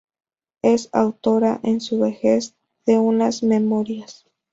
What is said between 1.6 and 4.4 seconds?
en su vejez de unas memorias.